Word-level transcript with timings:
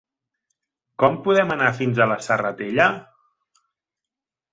Com 1.03 1.19
podem 1.27 1.53
anar 1.55 1.67
fins 1.79 2.01
a 2.01 2.07
la 2.13 2.17
Serratella? 2.29 2.87